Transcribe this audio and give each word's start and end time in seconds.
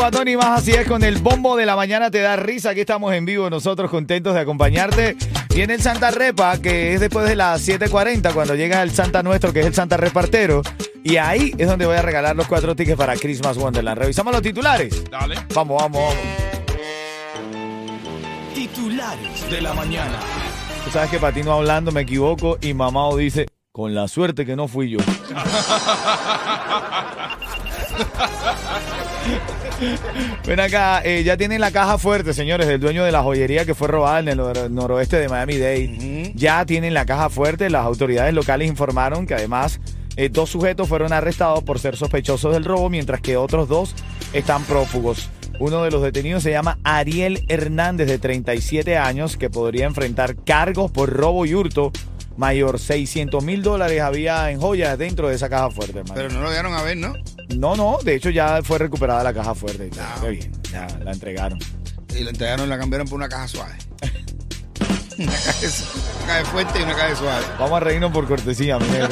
Cubatón 0.00 0.28
y 0.28 0.36
más 0.38 0.62
así 0.62 0.70
es 0.70 0.88
con 0.88 1.04
el 1.04 1.18
bombo 1.18 1.56
de 1.56 1.66
la 1.66 1.76
mañana 1.76 2.10
te 2.10 2.20
da 2.20 2.34
risa. 2.34 2.70
Aquí 2.70 2.80
estamos 2.80 3.12
en 3.12 3.26
vivo 3.26 3.50
nosotros 3.50 3.90
contentos 3.90 4.32
de 4.32 4.40
acompañarte. 4.40 5.14
Viene 5.54 5.74
el 5.74 5.82
Santa 5.82 6.10
Repa 6.10 6.56
que 6.56 6.94
es 6.94 7.00
después 7.00 7.28
de 7.28 7.36
las 7.36 7.68
7.40 7.68 8.32
cuando 8.32 8.54
llega 8.54 8.82
el 8.82 8.92
Santa 8.92 9.22
nuestro 9.22 9.52
que 9.52 9.60
es 9.60 9.66
el 9.66 9.74
Santa 9.74 9.98
Repartero. 9.98 10.62
Y 11.04 11.18
ahí 11.18 11.54
es 11.58 11.68
donde 11.68 11.84
voy 11.84 11.98
a 11.98 12.00
regalar 12.00 12.34
los 12.34 12.46
cuatro 12.46 12.74
tickets 12.74 12.96
para 12.96 13.14
Christmas 13.14 13.58
Wonderland. 13.58 13.98
Revisamos 13.98 14.32
los 14.32 14.40
titulares. 14.40 15.04
Dale. 15.10 15.34
Vamos, 15.54 15.82
vamos, 15.82 16.02
vamos. 16.02 16.16
Titulares 18.54 19.50
de 19.50 19.60
la 19.60 19.74
mañana. 19.74 20.18
Tú 20.82 20.92
sabes 20.92 21.10
que 21.10 21.18
Patino 21.18 21.52
hablando 21.52 21.92
me 21.92 22.00
equivoco 22.00 22.56
y 22.62 22.72
Mamao 22.72 23.18
dice, 23.18 23.48
con 23.70 23.94
la 23.94 24.08
suerte 24.08 24.46
que 24.46 24.56
no 24.56 24.66
fui 24.66 24.88
yo. 24.88 25.00
Ven 30.46 30.60
acá, 30.60 31.02
eh, 31.04 31.22
ya 31.24 31.36
tienen 31.36 31.60
la 31.60 31.70
caja 31.70 31.98
fuerte, 31.98 32.34
señores, 32.34 32.66
del 32.66 32.80
dueño 32.80 33.04
de 33.04 33.12
la 33.12 33.22
joyería 33.22 33.64
que 33.64 33.74
fue 33.74 33.88
robada 33.88 34.20
en 34.20 34.28
el 34.28 34.38
nor- 34.38 34.70
noroeste 34.70 35.16
de 35.16 35.28
Miami-Dade. 35.28 36.32
Ya 36.34 36.64
tienen 36.66 36.94
la 36.94 37.06
caja 37.06 37.28
fuerte. 37.30 37.70
Las 37.70 37.84
autoridades 37.84 38.34
locales 38.34 38.68
informaron 38.68 39.26
que 39.26 39.34
además 39.34 39.80
eh, 40.16 40.28
dos 40.28 40.50
sujetos 40.50 40.88
fueron 40.88 41.12
arrestados 41.12 41.62
por 41.62 41.78
ser 41.78 41.96
sospechosos 41.96 42.52
del 42.52 42.64
robo, 42.64 42.90
mientras 42.90 43.20
que 43.20 43.36
otros 43.36 43.68
dos 43.68 43.94
están 44.32 44.64
prófugos. 44.64 45.28
Uno 45.58 45.84
de 45.84 45.90
los 45.90 46.02
detenidos 46.02 46.42
se 46.42 46.50
llama 46.50 46.78
Ariel 46.84 47.44
Hernández, 47.48 48.08
de 48.08 48.18
37 48.18 48.96
años, 48.96 49.36
que 49.36 49.50
podría 49.50 49.86
enfrentar 49.86 50.36
cargos 50.44 50.90
por 50.90 51.10
robo 51.12 51.46
y 51.46 51.54
hurto. 51.54 51.92
Mayor, 52.36 52.78
600 52.78 53.44
mil 53.44 53.62
dólares 53.62 54.00
había 54.00 54.50
en 54.50 54.60
joyas 54.60 54.96
dentro 54.96 55.28
de 55.28 55.34
esa 55.34 55.50
caja 55.50 55.70
fuerte, 55.70 55.98
hermano. 55.98 56.14
Pero 56.14 56.30
no 56.30 56.40
lo 56.40 56.50
dieron 56.50 56.72
a 56.72 56.82
ver, 56.82 56.96
¿no? 56.96 57.12
No, 57.56 57.76
no, 57.76 57.98
de 58.02 58.14
hecho 58.14 58.30
ya 58.30 58.60
fue 58.62 58.78
recuperada 58.78 59.22
la 59.24 59.32
caja 59.34 59.54
fuerte. 59.54 59.86
y 59.86 59.90
todo. 59.90 60.04
Qué 60.22 60.28
bien, 60.30 60.52
ya 60.72 60.86
la 61.04 61.12
entregaron. 61.12 61.58
Y 62.16 62.24
la 62.24 62.30
entregaron, 62.30 62.68
la 62.68 62.78
cambiaron 62.78 63.06
por 63.08 63.16
una 63.18 63.28
caja 63.28 63.46
suave. 63.48 63.74
una, 65.18 65.32
caja, 65.32 65.66
una 66.18 66.26
caja 66.26 66.44
fuerte 66.46 66.78
y 66.80 66.82
una 66.82 66.94
caja 66.94 67.16
suave. 67.16 67.44
Vamos 67.58 67.76
a 67.76 67.80
reírnos 67.80 68.12
por 68.12 68.26
cortesía, 68.26 68.78
mi 68.78 68.86
negro. 68.88 69.08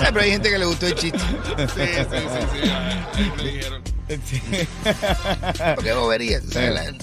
Eh, 0.00 0.06
pero 0.12 0.20
hay 0.20 0.30
gente 0.32 0.50
que 0.50 0.58
le 0.58 0.64
gustó 0.64 0.86
el 0.86 0.94
chiste. 0.96 1.18
Sí, 1.18 1.24
sí, 1.74 2.04
sí, 2.10 2.60
sí. 2.62 2.70
Ahí 2.70 3.32
me 3.36 3.42
dijeron. 3.44 3.82
Porque 5.74 5.92
bobería, 5.92 6.40
tú 6.40 6.50
sabes. 6.50 6.74
La, 6.74 6.84
la 6.84 6.94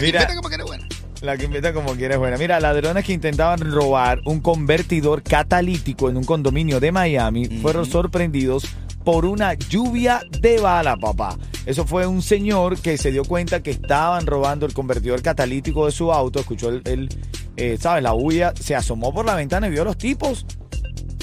Mira. 0.00 0.26
como 0.34 0.48
que 0.48 0.54
era 0.54 0.64
buena. 0.64 0.86
La 1.20 1.36
que 1.36 1.44
inventa 1.44 1.74
como 1.74 1.94
quiera 1.94 2.14
es 2.14 2.18
buena. 2.18 2.38
Mira, 2.38 2.58
ladrones 2.60 3.04
que 3.04 3.12
intentaban 3.12 3.70
robar 3.70 4.20
un 4.24 4.40
convertidor 4.40 5.22
catalítico 5.22 6.08
en 6.08 6.16
un 6.16 6.24
condominio 6.24 6.80
de 6.80 6.92
Miami 6.92 7.46
fueron 7.60 7.84
sorprendidos 7.84 8.64
por 9.04 9.24
una 9.24 9.54
lluvia 9.54 10.22
de 10.40 10.60
bala, 10.60 10.96
papá. 10.96 11.36
Eso 11.66 11.86
fue 11.86 12.06
un 12.06 12.22
señor 12.22 12.78
que 12.80 12.98
se 12.98 13.10
dio 13.12 13.24
cuenta 13.24 13.62
que 13.62 13.70
estaban 13.70 14.26
robando 14.26 14.66
el 14.66 14.74
convertidor 14.74 15.22
catalítico 15.22 15.86
de 15.86 15.92
su 15.92 16.12
auto. 16.12 16.40
Escuchó 16.40 16.68
el, 16.70 16.82
el, 16.84 17.08
eh, 17.56 17.76
¿sabes? 17.80 18.02
La 18.02 18.12
bulla. 18.12 18.52
Se 18.58 18.74
asomó 18.74 19.12
por 19.12 19.26
la 19.26 19.34
ventana 19.34 19.68
y 19.68 19.70
vio 19.70 19.82
a 19.82 19.86
los 19.86 19.98
tipos 19.98 20.46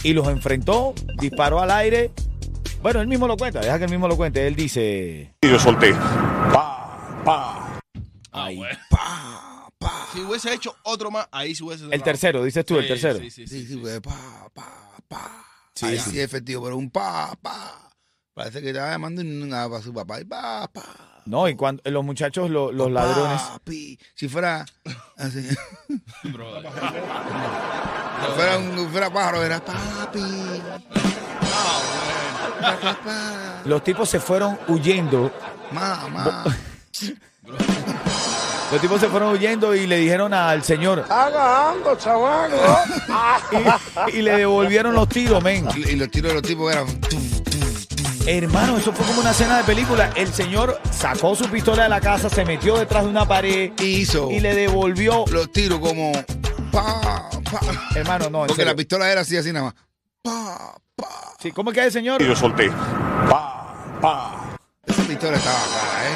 y 0.04 0.14
los 0.14 0.28
enfrentó, 0.28 0.94
disparó 1.20 1.60
al 1.62 1.72
aire. 1.72 2.12
Bueno, 2.82 3.02
él 3.02 3.08
mismo 3.08 3.28
lo 3.28 3.36
cuenta, 3.38 3.60
deja 3.60 3.78
que 3.78 3.86
él 3.86 3.92
mismo 3.92 4.08
lo 4.08 4.16
cuente. 4.16 4.48
Él 4.48 4.56
dice... 4.56 5.34
Y 5.42 5.50
yo 5.50 5.60
solté. 5.60 5.94
Pa, 5.94 7.22
pa. 7.26 7.80
Ah, 8.32 8.46
Ay. 8.46 8.60
Pa, 8.90 9.70
pa. 9.80 10.08
Si 10.14 10.22
hubiese 10.22 10.54
hecho 10.54 10.76
otro 10.84 11.10
más, 11.10 11.28
ahí 11.32 11.56
sí 11.56 11.64
hubiese 11.64 11.86
El 11.92 12.04
tercero, 12.04 12.44
dices 12.44 12.66
tú, 12.66 12.78
el 12.78 12.88
tercero. 12.88 13.20
Sí, 13.20 13.32
sí, 13.32 13.48
sí. 13.48 13.66
Sí, 13.66 13.68
sí, 13.68 13.82
sí. 13.84 14.00
pa, 14.00 14.50
pa, 14.54 14.72
pa. 15.08 15.44
Sí, 15.78 15.86
Ahí 15.86 16.00
sí. 16.00 16.12
sí 16.12 16.20
es 16.20 16.26
efectivo, 16.26 16.64
pero 16.64 16.76
un 16.78 16.90
pa, 16.90 17.36
pa. 17.42 17.92
Parece 18.34 18.62
que 18.62 18.70
estaba 18.70 18.90
llamando 18.92 19.22
una 19.22 19.70
para 19.70 19.82
su 19.82 19.94
papá. 19.94 20.20
Y 20.20 20.26
pa, 20.26 20.68
pa. 20.74 20.84
No, 21.26 21.48
y 21.48 21.56
cuando 21.56 21.82
los 21.86 22.04
muchachos, 22.06 22.50
lo- 22.50 22.72
los 22.72 22.90
ladrones... 22.92 23.42
Papi. 23.42 24.00
Si 24.16 24.28
fuera 24.30 24.66
así. 25.18 25.48
Bro, 26.24 26.62
si 26.62 26.68
fuera 28.36 28.58
un 28.58 28.90
fuera 28.90 29.10
pájaro, 29.14 29.44
era 29.44 29.60
papi. 29.64 30.22
Pa, 32.62 32.78
pa, 32.82 32.98
pa. 33.04 33.62
Los 33.66 33.84
tipos 33.84 34.10
se 34.10 34.20
fueron 34.20 34.58
huyendo. 34.68 35.32
Mamá. 35.72 36.44
Los 38.72 38.82
tipos 38.82 39.00
se 39.00 39.08
fueron 39.08 39.32
huyendo 39.34 39.74
y 39.74 39.88
le 39.88 39.98
dijeron 39.98 40.34
al 40.34 40.64
señor. 40.64 41.06
Y, 44.14 44.18
y 44.18 44.22
le 44.22 44.38
devolvieron 44.38 44.94
los 44.94 45.08
tiros, 45.08 45.42
men. 45.44 45.68
Y 45.76 45.90
y 45.92 45.96
los 45.96 46.10
tiros 46.10 46.30
de 46.30 46.34
los 46.36 46.44
tipos 46.44 46.72
eran. 46.72 46.86
Hermano, 48.26 48.78
eso 48.78 48.92
fue 48.92 49.06
como 49.06 49.22
una 49.22 49.32
escena 49.32 49.58
de 49.60 49.64
película. 49.64 50.12
El 50.16 50.34
señor 50.34 50.82
sacó 50.92 51.34
su 51.34 51.46
pistola 51.50 51.84
de 51.84 51.90
la 51.90 52.02
casa, 52.02 52.30
se 52.30 52.44
metió 52.44 52.78
detrás 52.78 53.06
de 53.06 53.10
una 53.10 53.26
pared 53.26 53.72
Y 53.80 53.86
hizo 53.86 54.30
y 54.30 54.42
le 54.42 54.54
devolvió. 54.54 55.24
los 55.32 55.50
tiros 55.54 55.80
como. 55.80 56.12
Pa, 56.72 57.30
pa. 57.50 57.60
Hermano, 57.96 58.30
no, 58.30 58.46
Porque 58.46 58.66
la 58.66 58.76
pistola 58.76 59.10
era 59.10 59.22
así, 59.22 59.38
así 59.38 59.54
nada 59.54 59.68
más. 59.68 59.76
Pa, 60.22 60.76
pa. 60.96 61.08
Sí, 61.40 61.52
¿Cómo 61.54 61.70
es 61.72 61.76
que 61.76 61.80
es 61.80 61.86
el 61.88 61.92
señor? 61.94 62.22
Y 62.22 62.28
yo 62.28 62.36
solté. 62.36 62.70
Pa, 63.30 63.74
pa. 64.02 64.47
Pistola 65.08 65.38
estaba 65.38 65.58
cara, 65.58 66.10
¿eh? 66.10 66.16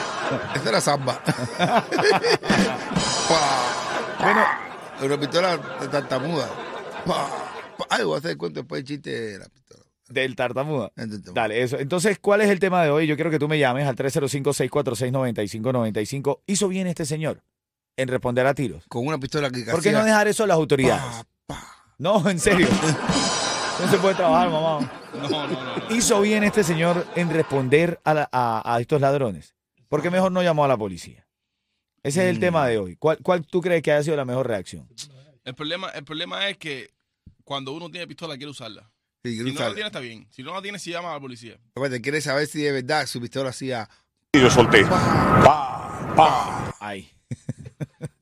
Esa 0.55 0.69
era 0.69 0.81
samba. 0.81 1.21
Bueno, 4.21 4.45
Una 5.01 5.17
pistola 5.19 5.57
de 5.57 5.87
tartamuda. 5.87 6.47
Ay, 7.89 8.03
voy 8.03 8.15
a 8.15 8.17
hacer 8.19 8.31
el 8.31 8.37
cuento 8.37 8.59
después 8.59 8.81
el 8.81 8.85
chiste 8.87 9.09
de 9.09 9.39
la 9.39 9.45
pistola. 9.45 9.83
del 10.09 10.35
tartamuda. 10.35 10.89
Tartamuda. 10.95 11.31
Dale, 11.33 11.63
eso. 11.63 11.79
Entonces, 11.79 12.19
¿cuál 12.19 12.41
es 12.41 12.49
el 12.49 12.59
tema 12.59 12.83
de 12.83 12.89
hoy? 12.91 13.07
Yo 13.07 13.15
quiero 13.15 13.31
que 13.31 13.39
tú 13.39 13.47
me 13.47 13.57
llames 13.57 13.87
al 13.87 13.95
305-646-9595. 13.95 16.41
¿Hizo 16.45 16.67
bien 16.67 16.85
este 16.87 17.05
señor 17.05 17.41
en 17.97 18.09
responder 18.09 18.45
a 18.45 18.53
tiros? 18.53 18.83
Con 18.89 19.07
una 19.07 19.17
pistola 19.17 19.49
que 19.49 19.61
¿Por 19.63 19.81
qué 19.81 19.91
no 19.91 20.03
dejar 20.03 20.27
eso 20.27 20.43
a 20.43 20.47
las 20.47 20.55
autoridades? 20.57 21.01
pa, 21.47 21.55
pa. 21.55 21.63
No, 21.97 22.29
en 22.29 22.37
serio. 22.39 22.67
No 23.81 23.91
se 23.91 23.97
puede 23.97 24.15
trabajar, 24.15 24.49
mamá. 24.49 24.91
No, 25.13 25.27
no, 25.47 25.47
no. 25.47 25.95
¿Hizo 25.95 26.21
bien 26.21 26.43
este 26.45 26.63
señor 26.63 27.05
en 27.15 27.29
responder 27.29 27.99
a, 28.05 28.13
la- 28.13 28.29
a- 28.31 28.75
a 28.75 28.79
estos 28.79 29.01
ladrones? 29.01 29.55
¿Por 29.89 30.01
qué 30.01 30.09
mejor 30.09 30.31
no 30.31 30.41
llamó 30.41 30.63
a 30.63 30.69
la 30.69 30.77
policía? 30.77 31.27
Ese 32.01 32.23
es 32.23 32.29
el 32.29 32.37
Mm. 32.37 32.39
tema 32.39 32.67
de 32.67 32.77
hoy. 32.77 32.95
¿Cuál, 32.95 33.17
cuál 33.21 33.45
tú 33.45 33.59
crees 33.61 33.83
que 33.83 33.91
haya 33.91 34.01
sido 34.03 34.15
la 34.15 34.23
mejor 34.25 34.47
reacción? 34.47 34.87
El 35.43 35.53
problema, 35.53 35.89
el 35.89 36.03
problema 36.05 36.47
es 36.47 36.57
que 36.57 36.91
cuando 37.43 37.73
uno 37.73 37.89
tiene 37.91 38.07
pistola 38.07 38.37
quiere 38.37 38.51
usarla. 38.51 38.89
Sí, 39.23 39.37
Si 39.37 39.43
no 39.53 39.59
la 39.59 39.73
tiene 39.73 39.87
está 39.87 39.99
bien. 39.99 40.27
Si 40.31 40.41
no 40.43 40.53
la 40.53 40.61
tiene, 40.61 40.79
sí 40.79 40.91
llama 40.91 41.11
a 41.11 41.13
la 41.15 41.19
policía. 41.19 41.59
Acuérdate, 41.75 42.01
quiere 42.01 42.21
saber 42.21 42.47
si 42.47 42.61
de 42.61 42.71
verdad 42.71 43.05
su 43.05 43.19
pistola 43.19 43.49
hacía. 43.49 43.87
Y 44.33 44.39
yo 44.39 44.49
solté. 44.49 44.83
Pa, 44.85 46.13
pa. 46.15 46.73
Ay. 46.79 47.11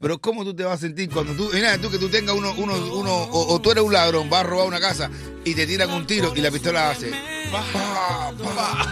Pero 0.01 0.17
¿cómo 0.17 0.45
tú 0.45 0.53
te 0.55 0.63
vas 0.63 0.75
a 0.75 0.77
sentir 0.77 1.09
cuando 1.09 1.33
tú, 1.33 1.49
mira 1.53 1.77
tú 1.77 1.91
que 1.91 1.97
tú 1.97 2.07
tengas 2.07 2.33
uno, 2.33 2.53
uno, 2.55 2.73
uno, 2.93 3.13
o, 3.13 3.53
o 3.53 3.59
tú 3.59 3.71
eres 3.71 3.83
un 3.83 3.91
ladrón, 3.91 4.29
vas 4.29 4.39
a 4.39 4.43
robar 4.43 4.65
una 4.67 4.79
casa 4.79 5.09
y 5.43 5.53
te 5.53 5.67
tiran 5.67 5.89
un 5.91 6.07
tiro 6.07 6.31
y 6.33 6.39
la 6.39 6.49
pistola 6.49 6.91
hace. 6.91 7.11
Pa, 7.51 7.61
pa. 8.55 8.87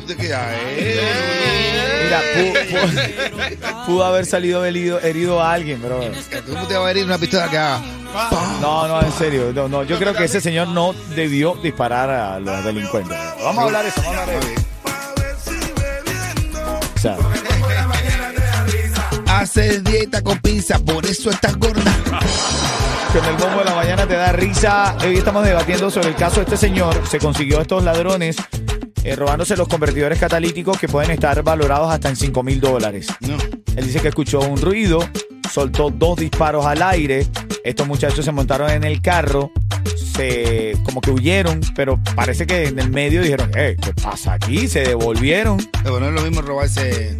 Tú 0.00 0.06
te 0.08 0.16
quedas, 0.16 0.46
eh. 0.76 2.02
Mira, 2.04 2.20
pu- 2.34 2.52
pu- 2.68 3.86
pudo, 3.86 4.04
haber 4.04 4.26
salido 4.26 4.62
herido, 4.66 5.00
herido 5.00 5.40
a 5.40 5.54
alguien, 5.54 5.78
pero... 5.80 6.00
¿Cómo 6.46 6.66
te 6.68 6.76
va 6.76 6.88
a 6.88 6.90
herir 6.90 7.04
una 7.06 7.16
pistola 7.16 7.48
que 7.48 7.56
haga? 7.56 7.80
No, 8.60 8.88
no, 8.88 9.00
en 9.00 9.12
serio. 9.12 9.52
No, 9.54 9.68
no, 9.68 9.84
yo 9.84 9.98
creo 9.98 10.12
que 10.14 10.24
ese 10.24 10.42
señor 10.42 10.68
no 10.68 10.92
debió 11.16 11.54
disparar 11.62 12.10
a 12.10 12.38
los 12.40 12.62
delincuentes. 12.62 13.16
Vamos 13.42 13.58
a 13.58 13.62
hablar 13.62 13.82
de 13.84 13.88
eso, 13.88 14.02
vamos 14.02 14.16
a 14.18 14.22
hablar 14.24 14.44
de 14.44 14.52
eso. 14.52 14.59
Haces 19.40 19.82
dieta 19.82 20.20
con 20.20 20.38
pinza, 20.40 20.78
por 20.78 21.06
eso 21.06 21.30
estás 21.30 21.56
gorda. 21.56 21.98
Que 23.10 23.18
en 23.20 23.24
el 23.24 23.36
bombo 23.36 23.60
de 23.60 23.64
la 23.64 23.74
mañana 23.74 24.06
te 24.06 24.12
da 24.12 24.32
risa. 24.32 24.94
Hoy 25.02 25.16
estamos 25.16 25.42
debatiendo 25.46 25.90
sobre 25.90 26.08
el 26.08 26.14
caso 26.14 26.36
de 26.36 26.42
este 26.42 26.58
señor. 26.58 26.94
Se 27.08 27.18
consiguió 27.18 27.58
a 27.58 27.62
estos 27.62 27.82
ladrones 27.82 28.36
eh, 29.02 29.16
robándose 29.16 29.56
los 29.56 29.66
convertidores 29.66 30.18
catalíticos 30.20 30.78
que 30.78 30.88
pueden 30.88 31.10
estar 31.12 31.42
valorados 31.42 31.90
hasta 31.90 32.10
en 32.10 32.16
5 32.16 32.42
mil 32.42 32.60
dólares. 32.60 33.06
No. 33.20 33.38
Él 33.76 33.86
dice 33.86 34.00
que 34.00 34.08
escuchó 34.08 34.40
un 34.40 34.60
ruido, 34.60 35.08
soltó 35.50 35.88
dos 35.88 36.18
disparos 36.18 36.66
al 36.66 36.82
aire. 36.82 37.26
Estos 37.64 37.86
muchachos 37.86 38.26
se 38.26 38.32
montaron 38.32 38.68
en 38.70 38.84
el 38.84 39.00
carro, 39.00 39.52
se 39.96 40.76
como 40.84 41.00
que 41.00 41.12
huyeron, 41.12 41.62
pero 41.74 41.98
parece 42.14 42.46
que 42.46 42.66
en 42.66 42.78
el 42.78 42.90
medio 42.90 43.22
dijeron, 43.22 43.50
eh, 43.56 43.74
¿qué 43.80 43.94
pasa 43.94 44.34
aquí? 44.34 44.68
Se 44.68 44.80
devolvieron. 44.80 45.66
Pero 45.82 45.98
no 45.98 46.08
es 46.08 46.12
lo 46.12 46.20
mismo 46.20 46.42
robarse, 46.42 47.16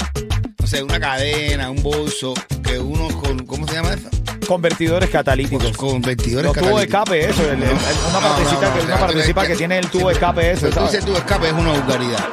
sé, 0.70 0.82
una 0.82 1.00
cadena, 1.00 1.70
un 1.70 1.82
bolso, 1.82 2.32
que 2.62 2.78
uno 2.78 3.08
con, 3.20 3.44
¿cómo 3.46 3.67
se 3.67 3.75
llama 3.75 3.94
eso? 3.94 4.08
Convertidores 4.46 5.11
catalíticos. 5.11 5.76
Con 5.76 6.00
vestidores 6.00 6.46
Los 6.55 6.56
tubos 6.64 6.81
de 6.81 6.88
catalíticos. 6.88 7.28
escape, 7.28 7.31
eso, 7.31 7.52
el- 7.52 7.62
el- 7.62 7.69
el- 7.69 7.76
una 8.11 8.12
No, 8.12 8.20
partecita, 8.20 8.61
no, 8.62 8.69
no, 8.69 8.75
que, 8.81 8.87
una 8.87 8.99
partecita 8.99 9.46
que 9.46 9.56
tiene 9.56 9.78
el 9.78 9.88
tubo 9.90 10.08
de 10.08 10.14
escape 10.14 10.50
ese. 10.52 10.61
Pero 10.62 10.70
tú 10.72 10.75
¿sabes? 10.76 10.93
dices 10.93 11.05
tu 11.06 11.17
escape 11.17 11.46
es 11.49 11.52
una 11.52 11.72
vulgaridad. 11.72 12.25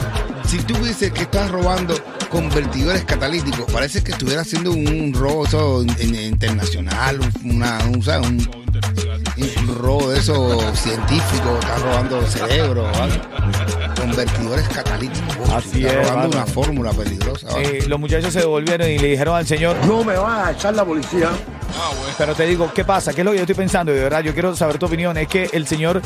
Si 0.48 0.57
tú 0.60 0.74
dices 0.86 1.12
que 1.12 1.24
estás 1.24 1.51
robando 1.51 1.94
convertidores 2.30 3.04
catalíticos, 3.04 3.69
parece 3.72 4.04
que 4.04 4.13
estuvieras 4.13 4.48
haciendo 4.48 4.72
un 4.72 5.13
robo 5.13 5.45
eso, 5.45 5.83
in- 5.83 5.95
in- 6.00 6.16
internacional, 6.16 7.19
un, 7.19 7.51
una, 7.56 7.80
un, 7.86 8.01
¿sabes? 8.01 8.28
un, 8.30 8.50
un 9.68 9.75
robo 9.78 10.10
de 10.12 10.19
eso 10.19 10.60
científico, 10.75 11.57
estás 11.60 11.81
robando 11.81 12.25
cerebro. 12.28 12.90
Convertidores 14.00 14.68
catalíticos. 14.70 15.50
Así 15.50 15.86
estás 15.86 16.06
es, 16.06 16.10
robando 16.10 16.38
una 16.38 16.46
fórmula 16.46 16.92
peligrosa. 16.92 17.48
¿vale? 17.52 17.80
Eh, 17.80 17.88
los 17.88 18.00
muchachos 18.00 18.34
se 18.34 18.40
devolvieron 18.40 18.90
y 18.90 18.98
le 19.00 19.08
dijeron 19.10 19.36
al 19.36 19.48
señor, 19.48 19.76
No 19.86 20.04
me 20.04 20.16
vas 20.16 20.48
a 20.48 20.52
echar 20.52 20.76
la 20.76 20.86
policía. 20.86 21.30
Ah, 21.80 21.92
bueno. 21.98 22.14
pero 22.18 22.34
te 22.34 22.46
digo, 22.46 22.72
¿qué 22.74 22.86
pasa? 22.86 23.14
¿Qué 23.14 23.22
es 23.22 23.26
lo 23.26 23.32
que 23.32 23.38
yo 23.38 23.44
estoy 23.44 23.56
pensando? 23.56 23.92
De 23.92 24.02
verdad, 24.02 24.22
yo 24.24 24.34
quiero 24.34 24.56
saber 24.56 24.78
tu 24.78 24.86
opinión. 24.86 25.18
Es 25.18 25.28
que 25.28 25.50
el 25.52 25.68
señor 25.68 26.02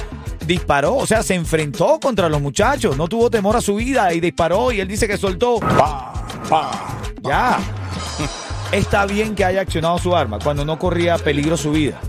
disparó, 0.45 0.95
o 0.95 1.05
sea, 1.05 1.23
se 1.23 1.35
enfrentó 1.35 1.99
contra 1.99 2.27
los 2.29 2.41
muchachos, 2.41 2.97
no 2.97 3.07
tuvo 3.07 3.29
temor 3.29 3.55
a 3.55 3.61
su 3.61 3.75
vida 3.75 4.13
y 4.13 4.19
disparó 4.19 4.71
y 4.71 4.79
él 4.79 4.87
dice 4.87 5.07
que 5.07 5.17
soltó. 5.17 5.59
Pa, 5.59 6.13
pa. 6.49 6.71
Ya. 7.23 7.59
Está 8.71 9.05
bien 9.05 9.35
que 9.35 9.43
haya 9.43 9.61
accionado 9.61 9.97
su 9.99 10.15
arma 10.15 10.39
cuando 10.39 10.63
no 10.63 10.79
corría 10.79 11.17
peligro 11.17 11.57
su 11.57 11.71
vida. 11.71 11.99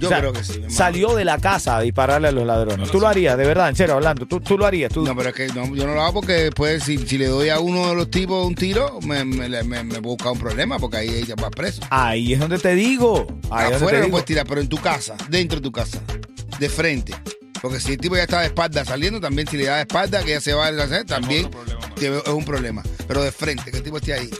Yo 0.00 0.08
O 0.08 0.10
sea, 0.10 0.18
creo 0.18 0.32
que 0.32 0.42
sí. 0.42 0.62
Salió 0.68 1.14
de 1.14 1.24
la 1.24 1.38
casa 1.38 1.76
a 1.76 1.80
dispararle 1.82 2.28
a 2.28 2.32
los 2.32 2.46
ladrones. 2.46 2.90
Tú 2.90 2.98
lo 3.00 3.06
harías, 3.06 3.36
de 3.36 3.44
verdad, 3.46 3.68
en 3.68 3.76
serio, 3.76 3.94
hablando. 3.94 4.26
Tú, 4.26 4.40
tú 4.40 4.56
lo 4.58 4.66
harías. 4.66 4.90
Tú, 4.92 5.04
No, 5.04 5.14
pero 5.14 5.28
es 5.28 5.34
que 5.34 5.46
no, 5.48 5.74
yo 5.74 5.86
no 5.86 5.94
lo 5.94 6.02
hago 6.02 6.14
porque 6.14 6.32
después, 6.32 6.82
si, 6.82 6.98
si 6.98 7.18
le 7.18 7.26
doy 7.26 7.50
a 7.50 7.60
uno 7.60 7.88
de 7.90 7.94
los 7.94 8.10
tipos 8.10 8.46
un 8.46 8.54
tiro, 8.54 8.98
me, 9.02 9.24
me, 9.24 9.48
me, 9.62 9.84
me 9.84 9.98
busca 9.98 10.30
un 10.30 10.38
problema 10.38 10.78
porque 10.78 10.96
ahí 10.96 11.08
ella 11.10 11.34
va 11.36 11.50
preso. 11.50 11.82
Ahí 11.90 12.32
es 12.32 12.40
donde 12.40 12.58
te 12.58 12.74
digo. 12.74 13.26
Ahí 13.50 13.70
es 13.70 13.76
Afuera 13.76 13.98
no 13.98 14.04
digo. 14.06 14.12
puedes 14.14 14.24
tirar, 14.26 14.46
pero 14.48 14.60
en 14.60 14.68
tu 14.68 14.78
casa, 14.78 15.14
dentro 15.28 15.56
de 15.60 15.62
tu 15.62 15.72
casa, 15.72 16.00
de 16.58 16.68
frente. 16.68 17.14
Porque 17.60 17.78
si 17.78 17.92
el 17.92 17.98
tipo 17.98 18.16
ya 18.16 18.22
está 18.22 18.40
de 18.40 18.46
espalda 18.46 18.84
saliendo, 18.86 19.20
también 19.20 19.46
si 19.46 19.58
le 19.58 19.64
da 19.66 19.76
de 19.76 19.82
espalda, 19.82 20.22
que 20.24 20.30
ya 20.30 20.40
se 20.40 20.54
va 20.54 20.68
a 20.68 20.70
hacer, 20.70 21.04
también 21.04 21.50
problema, 21.50 21.80
tiene- 21.94 22.16
es 22.16 22.28
un 22.28 22.44
problema. 22.46 22.82
Pero 23.06 23.22
de 23.22 23.32
frente, 23.32 23.70
que 23.70 23.76
el 23.76 23.82
tipo 23.82 23.98
esté 23.98 24.14
ahí. 24.14 24.30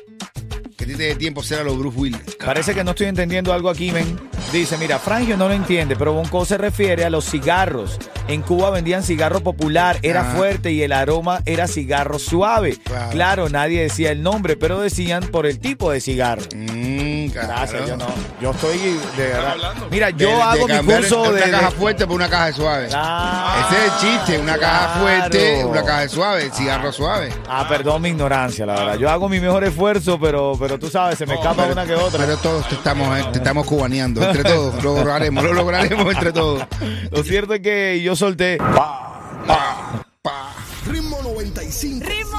Que 0.80 0.84
a 0.84 0.88
ti 0.88 0.94
te 0.94 1.02
dé 1.02 1.14
tiempo 1.14 1.42
a 1.42 1.44
ser 1.44 1.58
a 1.60 1.62
los 1.62 1.76
Bruce 1.78 1.98
Willis. 1.98 2.36
Parece 2.42 2.74
que 2.74 2.82
no 2.82 2.92
estoy 2.92 3.08
entendiendo 3.08 3.52
algo 3.52 3.68
aquí, 3.68 3.92
men. 3.92 4.18
Dice, 4.50 4.78
mira, 4.78 4.98
Frangio 4.98 5.36
no 5.36 5.46
lo 5.46 5.52
entiende, 5.52 5.94
pero 5.94 6.14
Bonco 6.14 6.46
se 6.46 6.56
refiere 6.56 7.04
a 7.04 7.10
los 7.10 7.26
cigarros. 7.26 7.98
En 8.28 8.40
Cuba 8.40 8.70
vendían 8.70 9.02
cigarro 9.02 9.40
popular, 9.40 9.98
era 10.00 10.32
Ah. 10.32 10.34
fuerte 10.36 10.72
y 10.72 10.82
el 10.82 10.92
aroma 10.92 11.42
era 11.44 11.68
cigarro 11.68 12.18
suave. 12.18 12.78
Claro. 12.82 13.10
Claro, 13.10 13.48
nadie 13.50 13.82
decía 13.82 14.10
el 14.10 14.22
nombre, 14.22 14.56
pero 14.56 14.80
decían 14.80 15.24
por 15.30 15.44
el 15.46 15.58
tipo 15.60 15.90
de 15.92 16.00
cigarro. 16.00 16.42
Mm, 16.56 17.09
Gracias, 17.32 17.86
yo 17.88 17.96
no. 17.96 18.06
Yo 18.40 18.50
estoy 18.50 18.78
de 19.16 19.26
verdad. 19.28 19.54
Mira, 19.90 20.06
De- 20.08 20.24
yo 20.24 20.28
de 20.36 20.42
hago 20.42 20.66
mi 20.68 20.74
cambiar 20.74 21.00
curso 21.00 21.22
una 21.22 21.30
de. 21.32 21.50
caja 21.50 21.64
de- 21.70 21.76
fuerte 21.76 22.06
por 22.06 22.16
una 22.16 22.28
caja 22.28 22.52
suave. 22.52 22.88
Ah, 22.94 23.66
Ese 23.70 23.86
es 23.86 23.92
el 23.92 23.98
chiste, 24.18 24.38
una 24.38 24.58
caja 24.58 24.86
claro. 24.86 25.00
fuerte, 25.00 25.64
una 25.64 25.82
caja 25.84 26.08
suave, 26.08 26.50
cigarro 26.52 26.92
suave. 26.92 27.32
Ah, 27.48 27.66
perdón 27.68 28.02
mi 28.02 28.08
ignorancia, 28.10 28.66
la 28.66 28.74
verdad. 28.74 28.96
Yo 28.96 29.10
hago 29.10 29.28
mi 29.28 29.40
mejor 29.40 29.64
esfuerzo, 29.64 30.18
pero, 30.20 30.54
pero 30.58 30.78
tú 30.78 30.88
sabes, 30.90 31.18
se 31.18 31.26
me 31.26 31.34
escapa 31.34 31.64
una 31.66 31.84
que 31.86 31.94
otra. 31.94 32.24
Pero 32.24 32.36
todos 32.38 32.68
te 32.68 32.74
estamos, 32.74 33.18
eh, 33.18 33.24
te 33.32 33.38
estamos 33.38 33.66
cubaneando, 33.66 34.22
entre 34.22 34.42
todos. 34.44 34.82
Lo 34.82 34.96
lograremos, 34.96 35.44
lo 35.44 35.52
lograremos 35.52 36.12
entre 36.14 36.32
todos. 36.32 36.64
Lo 37.10 37.22
cierto 37.24 37.54
es 37.54 37.60
que 37.60 38.00
yo 38.02 38.14
solté. 38.16 38.56
Pa, 38.58 39.20
pa. 39.46 40.02
Pa. 40.22 40.52
Ritmo 40.86 41.18
95. 41.22 42.04
Ritmo 42.06 42.29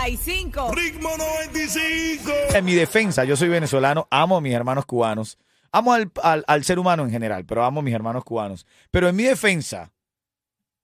95. 0.00 0.72
Ritmo 0.72 1.10
95. 1.16 2.32
En 2.54 2.64
mi 2.64 2.74
defensa, 2.74 3.24
yo 3.24 3.36
soy 3.36 3.48
venezolano, 3.48 4.08
amo 4.10 4.38
a 4.38 4.40
mis 4.40 4.54
hermanos 4.54 4.86
cubanos, 4.86 5.36
amo 5.72 5.92
al, 5.92 6.10
al- 6.22 6.44
al 6.46 6.64
ser 6.64 6.78
humano 6.78 7.04
en 7.04 7.10
general, 7.10 7.44
pero 7.44 7.64
amo 7.64 7.80
a 7.80 7.82
mis 7.82 7.94
hermanos 7.94 8.24
cubanos. 8.24 8.66
Pero 8.90 9.08
en 9.08 9.16
mi 9.16 9.24
defensa, 9.24 9.92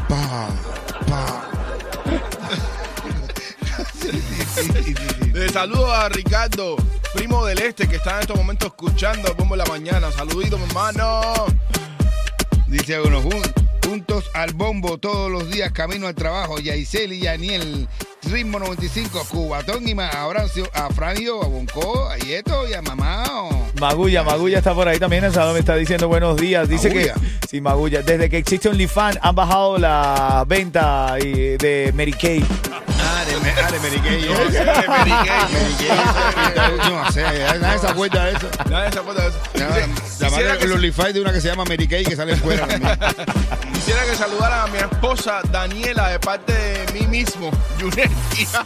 Pa, 0.09 0.49
pa. 1.07 1.47
Le 5.33 5.49
saludo 5.49 5.91
a 5.93 6.09
Ricardo, 6.09 6.75
primo 7.13 7.45
del 7.45 7.59
este, 7.59 7.87
que 7.87 7.95
está 7.95 8.15
en 8.15 8.21
estos 8.21 8.35
momentos 8.37 8.67
escuchando 8.67 9.29
el 9.29 9.35
bombo 9.35 9.55
de 9.55 9.63
la 9.63 9.69
mañana. 9.69 10.11
Saludito, 10.11 10.57
mi 10.57 10.65
hermano. 10.65 11.21
Dice 12.67 12.99
uno, 13.01 13.21
"Jun- 13.21 13.41
juntos 13.85 14.29
al 14.33 14.53
bombo 14.53 14.97
todos 14.97 15.31
los 15.31 15.49
días, 15.49 15.71
camino 15.71 16.07
al 16.07 16.15
trabajo. 16.15 16.59
Yaisel 16.59 17.13
y 17.13 17.21
Yaniel, 17.21 17.87
ritmo 18.23 18.59
95, 18.59 19.25
Cubatón 19.29 19.87
y 19.87 19.95
más. 19.95 20.13
Abrazo 20.15 20.63
a 20.73 20.89
Franio, 20.89 21.41
a 21.43 21.47
Bonco, 21.47 22.09
a 22.09 22.17
Yeto 22.17 22.67
y 22.67 22.73
a 22.73 22.81
Mamá. 22.81 23.40
Magulla, 23.81 24.21
Magulla 24.23 24.59
está 24.59 24.75
por 24.75 24.87
ahí 24.87 24.99
también. 24.99 25.23
El 25.23 25.33
salón 25.33 25.53
me 25.53 25.59
está 25.59 25.75
diciendo 25.75 26.07
buenos 26.07 26.37
días. 26.37 26.69
Dice 26.69 26.89
Magulla. 26.89 27.13
que, 27.15 27.47
sí, 27.49 27.61
Magulla, 27.61 28.01
desde 28.03 28.29
que 28.29 28.37
existe 28.37 28.69
OnlyFans 28.69 29.17
han 29.21 29.33
bajado 29.35 29.79
la 29.79 30.45
venta 30.47 31.15
y- 31.19 31.57
de 31.57 31.91
Mary 31.95 32.13
Kay. 32.13 32.45
Ah, 33.03 33.23
de, 33.25 33.33
ah, 33.61 33.71
de 33.71 33.79
Mary 33.79 33.99
Kay, 33.99 34.21
No 34.29 34.51
sé, 34.51 34.61
¿eh? 34.61 34.65
Mary 34.87 35.11
Kay. 35.11 35.51
Mary 35.51 35.75
Kay, 35.79 36.91
No 36.91 37.11
sé, 37.11 37.23
nadie 37.59 37.79
se 37.79 37.87
acuerda 37.87 38.25
de 38.25 38.31
eso. 38.33 38.47
Nadie 38.69 38.91
se 38.91 38.99
acuerda 38.99 39.23
de 39.23 39.29
eso. 39.29 39.39
La, 40.19 40.29
madre 40.29 40.51
el 40.61 40.71
OnlyFans 40.71 41.13
de 41.15 41.21
una 41.21 41.33
que 41.33 41.41
se 41.41 41.47
llama 41.47 41.63
Mary 41.65 41.87
Kay 41.87 42.03
que 42.05 42.15
sale 42.15 42.35
fuera 42.35 42.67
también. 42.67 42.97
quisiera 43.73 44.03
que 44.05 44.15
saludaran 44.15 44.59
a 44.61 44.67
mi 44.71 44.77
esposa 44.77 45.41
Daniela 45.51 46.09
de 46.09 46.19
parte 46.19 46.53
de 46.53 46.93
mí 46.99 47.07
mismo. 47.07 47.49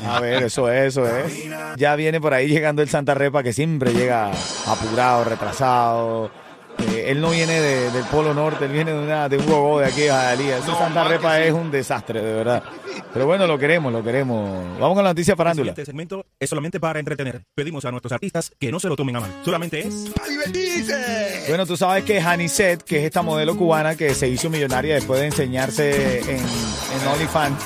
A 0.05 0.19
ver, 0.19 0.43
eso 0.43 0.69
es, 0.69 0.87
eso 0.89 1.05
es. 1.07 1.33
Ya 1.77 1.95
viene 1.95 2.19
por 2.19 2.33
ahí 2.33 2.47
llegando 2.47 2.81
el 2.81 2.89
Santa 2.89 3.13
Repa 3.13 3.41
que 3.41 3.53
siempre 3.53 3.93
llega 3.93 4.31
apurado, 4.67 5.04
retrasado. 5.23 6.31
Eh, 6.77 7.05
él 7.07 7.21
no 7.21 7.29
viene 7.29 7.53
de- 7.61 7.89
del 7.89 8.03
Polo 8.05 8.33
Norte, 8.33 8.65
él 8.65 8.71
viene 8.73 8.91
de, 8.91 8.99
una, 8.99 9.29
de 9.29 9.37
un 9.37 9.45
gogo 9.45 9.79
de 9.79 9.85
aquí 9.85 10.01
de 10.01 10.09
Jalía. 10.09 10.57
Ese 10.57 10.67
No, 10.67 10.77
Santa 10.77 11.05
Repa 11.05 11.37
sí. 11.37 11.43
es 11.43 11.53
un 11.53 11.71
desastre, 11.71 12.21
de 12.21 12.33
verdad. 12.33 12.63
Pero 13.13 13.25
bueno, 13.25 13.47
lo 13.47 13.57
queremos, 13.57 13.93
lo 13.93 14.03
queremos. 14.03 14.49
Vamos 14.77 14.95
con 14.95 15.03
la 15.05 15.11
noticia 15.11 15.37
farándula. 15.37 15.69
Este 15.71 15.85
segmento 15.85 16.25
es 16.37 16.49
solamente 16.49 16.81
para 16.81 16.99
entretener. 16.99 17.43
Pedimos 17.55 17.85
a 17.85 17.91
nuestros 17.91 18.11
artistas 18.11 18.51
que 18.59 18.73
no 18.73 18.81
se 18.81 18.89
lo 18.89 18.97
tomen 18.97 19.15
a 19.15 19.21
mal. 19.21 19.31
Solamente 19.45 19.87
es 19.87 20.11
¡A 20.21 20.27
divertirse! 20.27 21.45
Bueno, 21.47 21.65
tú 21.65 21.77
sabes 21.77 22.03
que 22.03 22.21
Janicet, 22.21 22.83
que 22.83 22.99
es 22.99 23.05
esta 23.05 23.21
modelo 23.21 23.55
cubana 23.55 23.95
que 23.95 24.13
se 24.13 24.27
hizo 24.27 24.49
millonaria 24.49 24.95
después 24.95 25.21
de 25.21 25.27
enseñarse 25.27 26.19
en, 26.29 26.37
en 26.39 27.07
OnlyFans. 27.13 27.63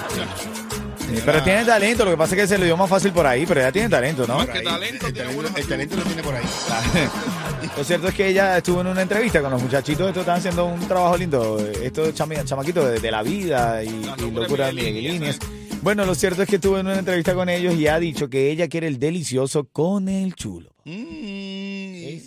Pero 1.25 1.43
tiene 1.43 1.65
talento, 1.65 2.05
lo 2.05 2.11
que 2.11 2.17
pasa 2.17 2.35
es 2.35 2.41
que 2.41 2.47
se 2.47 2.57
le 2.57 2.65
dio 2.65 2.77
más 2.77 2.89
fácil 2.89 3.11
por 3.11 3.25
ahí, 3.25 3.45
pero 3.45 3.59
ella 3.61 3.71
tiene 3.71 3.89
talento, 3.89 4.25
¿no? 4.27 4.45
Que 4.45 4.61
talento, 4.61 5.07
el, 5.07 5.13
tiene 5.13 5.29
talento 5.29 5.33
buenos 5.35 5.57
el 5.57 5.67
talento 5.67 5.95
lo 5.97 6.03
tiene 6.03 6.23
por 6.23 6.35
ahí. 6.35 6.43
Lo 7.77 7.83
cierto 7.83 8.07
es 8.07 8.13
que 8.15 8.27
ella 8.27 8.57
estuvo 8.57 8.81
en 8.81 8.87
una 8.87 9.01
entrevista 9.01 9.41
con 9.41 9.51
los 9.51 9.61
muchachitos, 9.61 10.07
estos 10.07 10.21
están 10.21 10.37
haciendo 10.37 10.65
un 10.65 10.79
trabajo 10.87 11.15
lindo, 11.17 11.59
estos 11.81 12.13
chami- 12.15 12.43
chamaquitos 12.43 12.85
de, 12.89 12.99
de 12.99 13.11
la 13.11 13.21
vida 13.21 13.83
y, 13.83 14.03
Las 14.03 14.17
y 14.17 14.31
locuras 14.31 14.73
miguelines. 14.73 15.39
Bueno, 15.81 16.05
lo 16.05 16.13
cierto 16.15 16.41
es 16.43 16.49
que 16.49 16.55
estuvo 16.55 16.77
en 16.79 16.87
una 16.87 16.99
entrevista 16.99 17.33
con 17.33 17.47
ellos 17.47 17.75
y 17.75 17.87
ha 17.87 17.99
dicho 17.99 18.29
que 18.29 18.51
ella 18.51 18.67
quiere 18.67 18.87
el 18.87 18.97
delicioso 18.99 19.65
con 19.71 20.09
el 20.09 20.35
chulo. 20.35 20.71
Mm, 20.83 22.17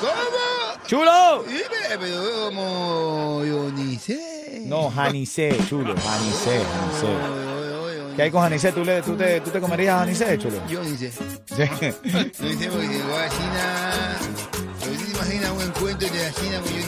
¿Cómo? 0.00 0.86
¡Chulo! 0.86 1.44
Pero- 1.46 2.00
Pero 2.00 2.22
como 2.46 3.44
yo 3.44 3.70
ni 3.72 3.96
sé. 3.96 4.37
No, 4.68 4.90
Janicé, 4.90 5.56
chulo, 5.68 5.94
oye, 5.94 7.74
oye, 7.74 8.14
¿Qué 8.16 8.22
hay 8.22 8.30
con 8.30 8.42
Janicé? 8.42 8.72
¿Tú, 8.72 8.84
le, 8.84 9.00
tú, 9.02 9.16
te, 9.16 9.40
¿Tú 9.40 9.50
te 9.50 9.60
comerías 9.60 9.94
a 9.96 9.98
Janicé, 10.00 10.38
chulo? 10.38 10.60
Yo 10.68 10.82
ni 10.82 10.96
sé. 10.96 11.10
Sí. 11.10 11.22
Ni 12.40 12.54
sé 12.56 12.68
porque 12.68 12.88
llegó 12.88 13.16
a 13.16 13.28
China. 13.28 14.16
Tú 14.82 14.90
te 15.04 15.10
imaginas 15.10 15.50
un 15.52 15.62
encuentro 15.62 16.08
de 16.08 16.18
la 16.22 16.32
China 16.32 16.60
con 16.60 16.72
yo. 16.72 16.78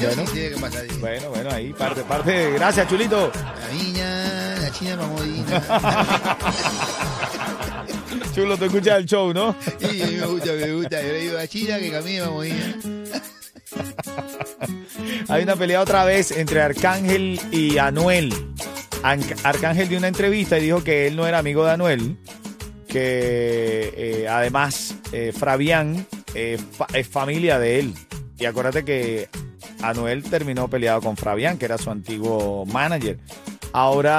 Yo 0.00 0.08
Bueno. 0.16 0.32
qué 0.32 0.56
pasa. 0.60 0.78
Bueno, 1.00 1.30
bueno, 1.30 1.50
ahí 1.50 1.72
parte, 1.72 2.02
parte. 2.02 2.50
Gracias, 2.52 2.88
chulito. 2.88 3.30
La 3.34 3.68
niña, 3.74 4.56
la 4.60 4.70
China 4.70 4.96
mamodina. 4.96 6.36
Chulo, 8.34 8.56
te 8.58 8.66
escuchas 8.66 8.98
el 8.98 9.06
show, 9.06 9.32
¿no? 9.32 9.56
Y 9.80 10.02
a 10.02 10.06
mí 10.06 10.16
me 10.16 10.26
gusta, 10.26 10.52
me 10.52 10.72
gusta. 10.72 11.00
Yo 11.02 11.08
le 11.08 11.18
digo 11.20 11.38
a 11.38 11.46
China 11.46 11.78
que 11.78 11.90
camine 11.90 12.20
mamodina. 12.22 12.76
Hay 15.28 15.42
una 15.42 15.56
pelea 15.56 15.80
otra 15.80 16.04
vez 16.04 16.30
entre 16.30 16.60
Arcángel 16.62 17.40
y 17.50 17.78
Anuel. 17.78 18.32
An- 19.02 19.22
Arcángel 19.44 19.88
dio 19.88 19.98
una 19.98 20.08
entrevista 20.08 20.58
y 20.58 20.62
dijo 20.64 20.82
que 20.84 21.06
él 21.06 21.16
no 21.16 21.26
era 21.26 21.38
amigo 21.38 21.64
de 21.64 21.72
Anuel, 21.72 22.16
que 22.88 23.92
eh, 23.96 24.28
además 24.28 24.94
eh, 25.12 25.32
Fabián 25.36 26.06
eh, 26.34 26.58
es 26.94 27.08
familia 27.08 27.58
de 27.58 27.78
él. 27.80 27.94
Y 28.38 28.44
acuérdate 28.44 28.84
que 28.84 29.28
Anuel 29.82 30.22
terminó 30.24 30.68
peleado 30.68 31.00
con 31.00 31.16
Fabián, 31.16 31.58
que 31.58 31.64
era 31.66 31.78
su 31.78 31.90
antiguo 31.90 32.64
manager. 32.66 33.18
Ahora 33.72 34.14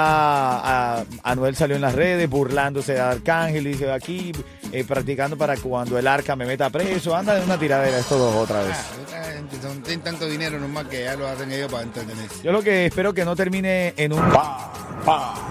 a- 1.00 1.04
Anuel 1.24 1.56
salió 1.56 1.76
en 1.76 1.82
las 1.82 1.94
redes 1.94 2.28
burlándose 2.30 2.94
de 2.94 3.00
Arcángel 3.00 3.66
y 3.66 3.70
dice 3.72 3.90
aquí 3.90 4.32
eh, 4.72 4.84
practicando 4.84 5.36
para 5.36 5.56
cuando 5.56 5.98
el 5.98 6.06
arca 6.06 6.36
me 6.36 6.46
meta 6.46 6.70
preso. 6.70 7.14
Anda 7.16 7.34
de 7.34 7.44
una 7.44 7.58
tiradera 7.58 7.98
estos 7.98 8.18
dos 8.18 8.34
otra 8.34 8.62
vez. 8.62 8.76
Ah, 9.14 9.24
son- 9.62 9.82
tienen 9.82 10.02
tanto 10.02 10.26
dinero 10.26 10.58
nomás 10.60 10.86
que 10.88 11.04
ya 11.04 11.16
lo 11.16 11.26
hacen 11.26 11.50
ellos 11.50 11.70
para 11.70 11.82
entretenerse. 11.84 12.42
Yo 12.42 12.52
lo 12.52 12.62
que 12.62 12.86
espero 12.86 13.12
que 13.14 13.24
no 13.24 13.34
termine 13.34 13.94
en 13.96 14.12
un 14.12 14.20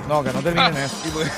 No, 0.08 0.24
que 0.24 0.32
no 0.32 0.42
termine 0.42 0.68
en 0.68 0.78
eso. 0.78 0.96
Sí, 1.04 1.10
porque- 1.14 1.30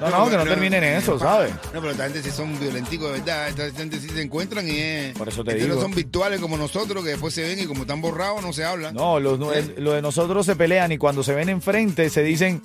No, 0.00 0.10
no, 0.10 0.30
que 0.30 0.36
no 0.36 0.44
termine 0.44 0.78
en 0.78 0.84
eso, 0.84 1.18
¿sabes? 1.18 1.52
No, 1.72 1.80
pero 1.80 1.90
esta 1.90 2.04
gente 2.04 2.22
sí 2.22 2.30
son 2.30 2.58
violenticos, 2.58 3.12
de 3.12 3.18
verdad. 3.20 3.48
Esta 3.48 3.70
gente 3.78 4.00
sí 4.00 4.08
se 4.08 4.22
encuentran 4.22 4.66
y 4.68 4.78
es. 4.78 5.16
Por 5.18 5.28
eso 5.28 5.44
te 5.44 5.52
Estos 5.52 5.68
no 5.68 5.74
digo. 5.74 5.82
son 5.82 5.94
virtuales 5.94 6.40
como 6.40 6.56
nosotros, 6.56 7.04
que 7.04 7.10
después 7.10 7.32
se 7.34 7.42
ven 7.42 7.60
y 7.60 7.66
como 7.66 7.82
están 7.82 8.00
borrados 8.00 8.42
no 8.42 8.52
se 8.52 8.64
hablan. 8.64 8.94
No, 8.94 9.20
los, 9.20 9.38
nu- 9.38 9.52
el- 9.52 9.74
lo 9.78 9.92
de 9.92 10.02
nosotros 10.02 10.46
se 10.46 10.56
pelean 10.56 10.90
y 10.92 10.98
cuando 10.98 11.22
se 11.22 11.34
ven 11.34 11.48
enfrente 11.48 12.10
se 12.10 12.22
dicen, 12.22 12.60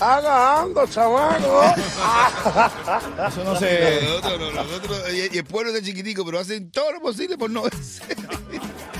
Agando, 0.00 0.86
chamaco. 0.86 1.62
eso 3.28 3.44
no 3.44 3.56
se... 3.56 4.00
Nosotros, 4.02 4.54
no, 4.54 4.62
nosotros, 4.62 5.02
y, 5.12 5.34
y 5.34 5.38
el 5.38 5.44
pueblo 5.44 5.70
está 5.70 5.84
chiquitico, 5.84 6.24
pero 6.24 6.38
hacen 6.38 6.70
todo 6.70 6.92
lo 6.92 7.00
posible 7.00 7.36
por 7.38 7.50
no 7.50 7.62
verse. 7.62 8.02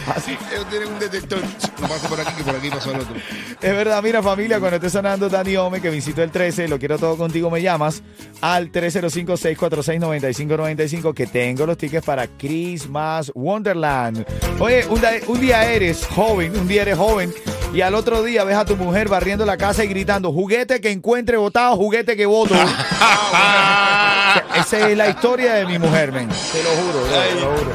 Ellos 0.52 0.68
tienen 0.70 0.88
un 0.88 0.98
detector. 0.98 1.40
No 1.80 1.88
pasa 1.88 2.08
por 2.08 2.20
aquí, 2.20 2.32
que 2.36 2.44
por 2.44 2.54
aquí 2.54 2.68
pasó 2.70 2.92
el 2.92 3.00
otro. 3.00 3.16
Es 3.60 3.72
verdad, 3.72 4.00
mira 4.02 4.22
familia, 4.22 4.60
cuando 4.60 4.76
esté 4.76 4.90
sonando 4.90 5.28
Dani 5.28 5.56
Ome, 5.56 5.80
que 5.80 5.90
visitó 5.90 6.22
el 6.22 6.30
13, 6.30 6.68
lo 6.68 6.78
quiero 6.78 6.96
todo 6.98 7.16
contigo, 7.16 7.50
me 7.50 7.60
llamas 7.60 8.04
al 8.40 8.70
305-646-9595, 8.70 11.12
que 11.12 11.26
tengo 11.26 11.66
los 11.66 11.76
tickets 11.76 12.06
para 12.06 12.28
Christmas 12.28 13.32
Wonderland. 13.34 14.24
Oye, 14.60 14.86
un 15.26 15.40
día 15.40 15.72
eres 15.72 16.06
joven, 16.06 16.56
un 16.56 16.68
día 16.68 16.82
eres 16.82 16.96
joven, 16.96 17.34
y 17.72 17.80
al 17.80 17.94
otro 17.94 18.22
día 18.22 18.44
ves 18.44 18.56
a 18.56 18.64
tu 18.64 18.76
mujer 18.76 19.08
barriendo 19.08 19.44
la 19.44 19.56
casa 19.56 19.84
y 19.84 19.88
gritando, 19.88 20.32
juguete 20.32 20.80
que 20.80 20.90
encuentre 20.90 21.36
votado, 21.36 21.76
juguete 21.76 22.16
que 22.16 22.26
voto. 22.26 22.54
Esa 24.54 24.88
es 24.88 24.96
la 24.96 25.08
historia 25.08 25.54
de 25.54 25.66
mi 25.66 25.78
mujer, 25.78 26.12
men. 26.12 26.28
Te 26.28 26.62
lo 26.62 26.70
juro, 26.70 27.04
bro, 27.04 27.20
te 27.20 27.34
lo 27.34 27.56
juro. 27.56 27.72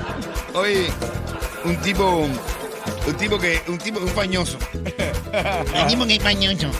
Oye, 0.61 0.87
un 1.65 1.75
tipo. 1.77 2.27
Un 3.07 3.13
tipo 3.17 3.39
que. 3.39 3.61
Un 3.67 3.77
tipo, 3.77 3.99
un 3.99 4.09
pañoso. 4.09 4.57
Un 4.73 5.87
tipo 5.87 6.05
que 6.05 6.13
es 6.15 6.19
pañoso. 6.19 6.67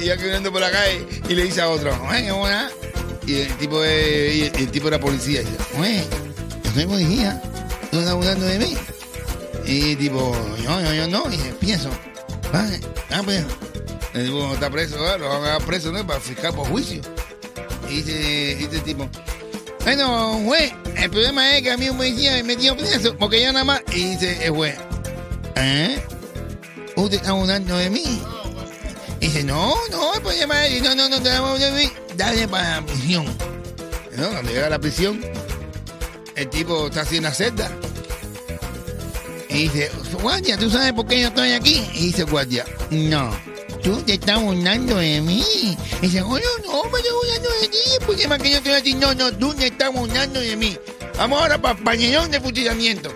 y 0.00 0.04
ya 0.04 0.16
caminando 0.16 0.52
por 0.52 0.60
la 0.60 0.70
calle 0.70 1.06
y 1.28 1.34
le 1.34 1.44
dice 1.44 1.60
a 1.62 1.68
otro, 1.68 1.90
"Oye, 2.10 2.24
¿qué 2.24 2.32
buena?". 2.32 2.70
Y 3.26 3.40
el 3.40 3.52
tipo 3.56 3.82
y 3.84 4.50
el, 4.52 4.56
el 4.56 4.70
tipo 4.70 4.88
era 4.88 4.98
policía. 5.00 5.40
Y 5.42 5.44
dice, 5.44 5.56
oye, 5.78 6.04
yo 6.62 6.70
soy 6.72 6.86
policía. 6.86 7.42
¿Tú 7.94 8.00
estás 8.00 8.16
burlando 8.16 8.44
de 8.44 8.58
mí? 8.58 8.76
Y 9.66 9.94
tipo, 9.94 10.34
yo, 10.64 10.80
yo, 10.80 10.94
yo 10.94 11.06
no. 11.06 11.28
Y 11.28 11.36
dice, 11.36 11.54
pienso. 11.60 11.88
Vale, 12.52 12.80
ah, 13.12 13.22
pues. 13.24 13.44
El 14.14 14.24
tipo 14.24 14.52
está 14.52 14.68
preso, 14.68 14.96
lo 14.96 15.28
van 15.28 15.44
a 15.44 15.48
dar 15.50 15.62
preso, 15.62 15.92
¿no? 15.92 16.04
Para 16.04 16.18
fiscal 16.18 16.52
por 16.52 16.66
juicio. 16.66 17.00
Y 17.88 18.02
dice, 18.02 18.56
dice 18.56 18.76
el 18.78 18.82
tipo, 18.82 19.08
bueno, 19.84 20.40
juez, 20.44 20.72
el 20.96 21.08
problema 21.08 21.56
es 21.56 21.62
que 21.62 21.70
a 21.70 21.76
mí 21.76 21.88
un 21.88 21.96
policía 21.96 22.32
me 22.32 22.42
metió 22.42 22.76
preso 22.76 23.16
porque 23.16 23.40
yo 23.40 23.52
nada 23.52 23.64
más. 23.64 23.82
Y 23.92 24.06
dice 24.06 24.44
el 24.44 24.50
juez, 24.50 24.76
¿eh? 25.54 26.02
¿Usted 26.96 27.18
está 27.18 27.30
burlando 27.30 27.76
de 27.76 27.90
mí? 27.90 28.20
Y 29.20 29.26
dice, 29.26 29.44
no, 29.44 29.72
no, 29.92 30.14
el 30.14 30.20
problema 30.20 30.66
es, 30.66 30.82
no, 30.82 30.96
no, 30.96 31.08
no, 31.08 31.22
te 31.22 31.28
vamos 31.28 31.60
de 31.60 31.70
mí, 31.70 31.92
dale 32.16 32.48
para 32.48 32.80
la 32.80 32.86
prisión. 32.86 33.24
¿No? 34.16 34.30
Cuando 34.30 34.50
llega 34.50 34.66
a 34.66 34.70
la 34.70 34.80
prisión, 34.80 35.24
el 36.36 36.50
tipo 36.50 36.86
está 36.86 37.04
en 37.10 37.22
la 37.22 37.34
celda. 37.34 37.70
Y 39.48 39.68
dice, 39.68 39.90
guardia, 40.20 40.58
¿tú 40.58 40.68
sabes 40.68 40.92
por 40.92 41.06
qué 41.06 41.20
yo 41.20 41.28
estoy 41.28 41.52
aquí? 41.52 41.86
Y 41.94 42.06
dice, 42.06 42.24
guardia, 42.24 42.64
no, 42.90 43.30
tú 43.82 44.02
te 44.02 44.14
estás 44.14 44.42
burlando 44.42 44.96
de 44.96 45.20
mí. 45.20 45.44
Y 46.02 46.06
dice, 46.06 46.22
oye, 46.22 46.44
no, 46.66 46.82
me 46.84 46.98
estoy 46.98 47.12
burlando 47.12 47.48
de 47.60 47.68
ti, 47.68 47.78
porque 48.04 48.26
más 48.26 48.38
que 48.38 48.50
yo 48.50 48.56
te 48.56 48.70
voy 48.70 48.72
a 48.72 48.76
decir, 48.76 48.96
no, 48.96 49.14
no, 49.14 49.32
tú 49.32 49.54
te 49.54 49.66
estás 49.66 49.92
burlando 49.92 50.40
de 50.40 50.56
mí. 50.56 50.76
Vamos 51.16 51.40
ahora 51.40 51.60
para 51.60 51.78
pañellón 51.78 52.30
de 52.30 52.40
fusilamiento. 52.40 53.14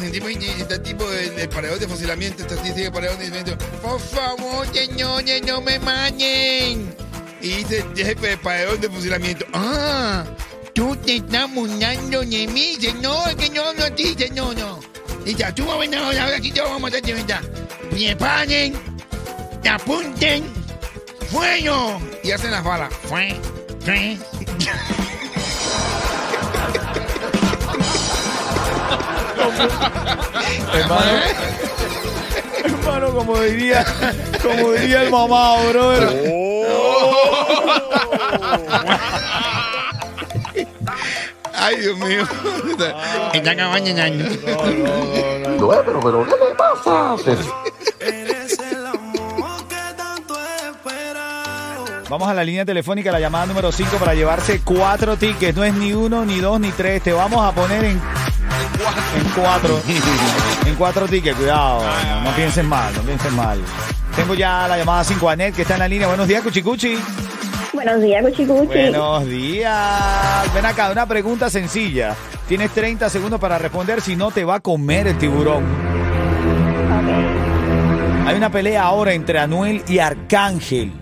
El 0.00 0.12
tipo, 0.12 0.28
está 0.28 0.74
el 0.74 0.82
tipo 0.82 1.08
del, 1.10 1.36
del 1.36 1.48
paredón 1.48 1.78
de 1.78 1.86
fusilamiento, 1.86 2.42
está 2.42 2.54
así, 2.54 2.72
sigue 2.72 2.90
paredón 2.90 3.18
de 3.18 3.26
fusilamiento. 3.26 3.66
Por 3.82 4.00
favor, 4.00 4.66
señores, 4.72 5.42
no 5.46 5.60
me 5.60 5.78
maten. 5.80 6.94
Y 7.42 7.48
dice 7.48 7.84
jefe 7.96 8.26
del 8.28 8.38
paredón 8.38 8.80
de 8.80 8.88
fusilamiento, 8.88 9.46
ah, 9.52 10.24
tú 10.74 10.96
te 10.96 11.16
estás 11.16 11.52
burlando 11.52 12.20
de 12.20 12.46
mí. 12.46 12.76
Dice, 12.76 12.94
no, 12.94 13.26
es 13.26 13.34
que 13.36 13.50
no 13.50 13.64
hablo 13.64 13.84
a 13.84 13.90
ti, 13.90 14.14
dice, 14.14 14.30
no, 14.30 14.52
no. 14.54 14.80
Dice, 15.24 15.52
tú 15.54 15.66
vas 15.66 15.76
a 15.76 15.78
venir 15.78 15.98
ahora, 15.98 16.24
ahora 16.24 16.38
sí 16.40 16.50
te 16.50 16.60
vamos 16.60 16.76
a 16.76 16.80
matar 16.80 17.02
de 17.02 17.12
verdad. 17.12 17.40
Preparen, 17.90 18.74
apunten, 19.68 20.44
fuego. 21.30 22.00
Y 22.22 22.30
hacen 22.32 22.50
las 22.50 22.64
balas. 22.64 22.92
Fue, 23.04 23.34
fue. 23.84 24.18
Hermano, 30.72 31.20
hermano, 32.64 33.12
como 33.14 33.38
diría, 33.40 33.84
como 34.42 34.72
diría 34.72 35.02
el 35.02 35.10
mamá, 35.10 35.56
brother. 35.68 36.08
Ay, 41.60 41.76
Dios 41.76 41.98
mío. 41.98 42.22
Está 43.34 43.50
acabando 43.50 43.90
el 43.90 44.00
año. 44.00 44.24
No, 44.24 45.68
pero, 45.68 46.00
pero, 46.00 46.24
¿qué 46.24 46.30
le 46.30 46.54
pasa? 46.56 47.16
Eres 48.00 48.58
el 48.58 48.86
amor 48.86 49.66
que 49.68 49.94
tanto 49.94 50.34
he 50.40 50.70
esperado. 50.70 51.84
Vamos 52.08 52.28
a 52.28 52.34
la 52.34 52.42
línea 52.44 52.64
telefónica, 52.64 53.12
la 53.12 53.20
llamada 53.20 53.44
número 53.46 53.70
5 53.70 53.98
para 53.98 54.14
llevarse 54.14 54.62
cuatro 54.64 55.16
tickets. 55.16 55.54
No 55.54 55.62
es 55.64 55.74
ni 55.74 55.92
uno, 55.92 56.24
ni 56.24 56.40
dos, 56.40 56.58
ni 56.58 56.70
tres. 56.72 57.02
Te 57.02 57.12
vamos 57.12 57.44
a 57.44 57.52
poner 57.52 57.84
en, 57.84 58.00
en 59.18 59.24
cuatro. 59.34 59.80
en 60.66 60.74
cuatro 60.76 61.06
tickets, 61.06 61.36
cuidado. 61.36 61.84
No, 61.84 62.20
no 62.22 62.30
piensen 62.36 62.66
mal, 62.66 62.94
no 62.94 63.02
piensen 63.02 63.36
mal. 63.36 63.60
Tengo 64.16 64.34
ya 64.34 64.66
la 64.66 64.78
llamada 64.78 65.04
5 65.04 65.28
Anet 65.28 65.54
que 65.54 65.62
está 65.62 65.74
en 65.74 65.80
la 65.80 65.88
línea. 65.88 66.08
Buenos 66.08 66.26
días, 66.26 66.42
Cuchicuchi. 66.42 66.98
Buenos 67.72 68.02
días, 68.02 68.24
Cuchicuchi. 68.24 68.66
Buenos 68.66 69.26
días. 69.26 70.54
Ven 70.54 70.66
acá, 70.66 70.90
una 70.90 71.06
pregunta 71.06 71.48
sencilla. 71.48 72.16
Tienes 72.48 72.72
30 72.72 73.08
segundos 73.08 73.38
para 73.38 73.58
responder, 73.58 74.00
si 74.00 74.16
no 74.16 74.30
te 74.32 74.44
va 74.44 74.56
a 74.56 74.60
comer 74.60 75.06
el 75.06 75.18
tiburón. 75.18 75.64
Hay 78.26 78.36
una 78.36 78.50
pelea 78.50 78.82
ahora 78.82 79.12
entre 79.12 79.38
Anuel 79.38 79.82
y 79.88 79.98
Arcángel. 79.98 80.92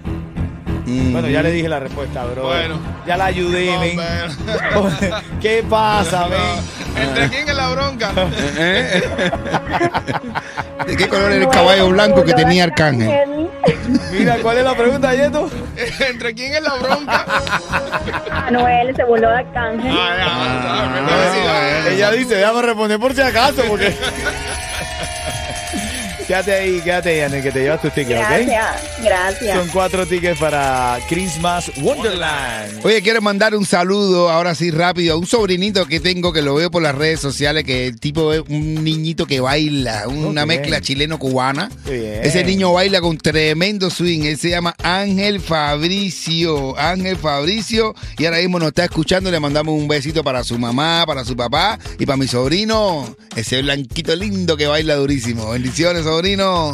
Bueno, 1.12 1.28
ya 1.28 1.42
le 1.42 1.50
dije 1.52 1.68
la 1.68 1.80
respuesta, 1.80 2.24
bro. 2.24 2.44
Bueno. 2.44 2.78
Ya 3.06 3.16
la 3.16 3.26
ayudé, 3.26 3.66
No, 3.66 3.80
men. 3.80 3.98
¿Qué 5.40 5.64
pasa, 5.68 6.28
men? 6.28 6.40
¿Entre 7.08 7.28
quién 7.28 7.48
es 7.48 7.54
la 7.54 7.68
bronca? 7.68 8.10
¿De 10.86 10.96
qué 10.96 11.08
color 11.08 11.32
era 11.32 11.44
el 11.44 11.50
caballo 11.50 11.88
blanco 11.90 12.24
que 12.24 12.32
tenía 12.32 12.64
Arcángel? 12.64 13.50
Mira, 14.12 14.36
¿cuál 14.42 14.58
es 14.58 14.64
la 14.64 14.74
pregunta, 14.74 15.14
Yeto? 15.14 15.50
¿Entre 16.08 16.34
quién 16.34 16.54
es 16.54 16.62
la 16.62 16.74
bronca? 16.74 17.24
Anuel 18.46 18.94
se 18.96 19.04
voló 19.04 19.28
de 19.28 19.36
Arcángel. 19.36 19.92
Ah, 19.96 21.84
Ella 21.90 22.10
dice, 22.12 22.36
déjame 22.36 22.62
responder 22.62 22.98
por 22.98 23.14
si 23.14 23.20
acaso, 23.20 23.62
porque... 23.68 23.94
quédate 26.28 26.52
ahí, 26.52 26.80
quédate 26.82 27.08
ahí, 27.08 27.20
Anel, 27.20 27.42
que 27.42 27.50
te 27.50 27.60
llevas 27.60 27.80
tus 27.80 27.92
tickets, 27.94 28.20
¿ok? 28.20 28.28
Gracias, 28.28 29.02
gracias. 29.02 29.58
Son 29.58 29.68
cuatro 29.68 30.06
tickets 30.06 30.38
para 30.38 30.98
Christmas 31.08 31.72
Wonderland. 31.78 32.84
Oye, 32.84 33.00
quiero 33.00 33.22
mandar 33.22 33.54
un 33.54 33.64
saludo 33.64 34.28
ahora 34.28 34.54
sí 34.54 34.70
rápido 34.70 35.14
a 35.14 35.16
un 35.16 35.26
sobrinito 35.26 35.86
que 35.86 36.00
tengo 36.00 36.30
que 36.30 36.42
lo 36.42 36.54
veo 36.54 36.70
por 36.70 36.82
las 36.82 36.94
redes 36.94 37.18
sociales, 37.20 37.64
que 37.64 37.86
el 37.86 37.98
tipo 37.98 38.34
es 38.34 38.42
un 38.46 38.84
niñito 38.84 39.24
que 39.24 39.40
baila, 39.40 40.06
una 40.06 40.44
mezcla 40.44 40.82
chileno-cubana. 40.82 41.70
Ese 41.86 42.44
niño 42.44 42.74
baila 42.74 43.00
con 43.00 43.16
tremendo 43.16 43.88
swing. 43.88 44.24
Él 44.24 44.36
se 44.36 44.50
llama 44.50 44.74
Ángel 44.82 45.40
Fabricio. 45.40 46.78
Ángel 46.78 47.16
Fabricio. 47.16 47.94
Y 48.18 48.26
ahora 48.26 48.38
mismo 48.38 48.58
nos 48.58 48.68
está 48.68 48.84
escuchando. 48.84 49.30
Le 49.30 49.40
mandamos 49.40 49.74
un 49.74 49.88
besito 49.88 50.22
para 50.22 50.44
su 50.44 50.58
mamá, 50.58 51.04
para 51.06 51.24
su 51.24 51.34
papá 51.34 51.78
y 51.98 52.04
para 52.04 52.18
mi 52.18 52.28
sobrino. 52.28 53.16
Ese 53.34 53.62
blanquito 53.62 54.14
lindo 54.14 54.58
que 54.58 54.66
baila 54.66 54.96
durísimo. 54.96 55.50
Bendiciones, 55.50 56.04
sobrino. 56.04 56.17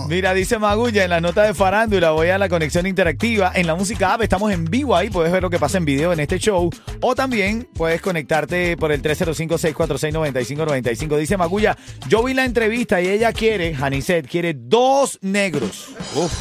Mira, 0.09 0.33
dice 0.35 0.59
Magulla 0.59 1.05
en 1.05 1.11
la 1.11 1.21
nota 1.21 1.43
de 1.43 1.55
farándula, 1.55 2.11
voy 2.13 2.29
a 2.31 2.39
la 2.39 2.49
conexión 2.49 2.87
interactiva. 2.87 3.53
En 3.55 3.67
la 3.67 3.75
música 3.75 4.15
app 4.15 4.23
estamos 4.23 4.53
en 4.53 4.65
vivo 4.65 4.95
ahí, 4.97 5.11
puedes 5.11 5.33
ver 5.33 5.43
lo 5.43 5.51
que 5.51 5.59
pasa 5.59 5.79
en 5.79 5.85
video 5.85 6.13
en 6.13 6.21
este 6.21 6.39
show. 6.39 6.71
O 7.01 7.15
también 7.15 7.69
puedes 7.75 8.01
conectarte 8.01 8.77
por 8.77 8.93
el 8.93 9.03
305-646-9595. 9.03 11.17
Dice 11.19 11.37
Magulla, 11.37 11.77
yo 12.09 12.23
vi 12.23 12.35
la 12.35 12.45
entrevista 12.45 13.01
y 13.01 13.09
ella 13.09 13.33
quiere, 13.33 13.75
Janiset, 13.75 14.29
quiere 14.29 14.55
dos 14.57 15.19
negros. 15.23 15.89
Uf, 16.15 16.33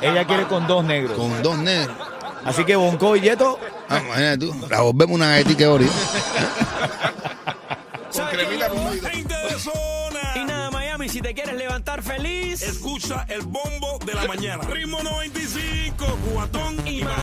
Ella 0.00 0.26
quiere 0.26 0.46
con 0.46 0.66
dos 0.66 0.84
negros. 0.84 1.16
con 1.16 1.42
dos 1.42 1.58
negros. 1.58 1.96
Así 2.44 2.64
que 2.64 2.74
Bonco 2.76 3.14
y 3.16 3.20
Yeto, 3.20 3.58
Ah, 3.88 4.00
imagínate 4.04 4.38
tú. 4.38 4.54
La 4.70 4.80
volvemos 4.80 5.14
una 5.14 5.28
galletita 5.30 5.64
ahorita. 5.66 5.92
Te 11.32 11.42
quieres 11.42 11.58
levantar 11.58 12.02
feliz. 12.02 12.60
Escucha 12.60 13.24
el 13.28 13.40
bombo 13.40 13.98
de 14.04 14.12
la 14.12 14.26
mañana. 14.26 14.64
Ritmo 14.64 15.02
95, 15.02 16.04
cuatón 16.30 16.86
y 16.86 17.02
más. 17.02 17.10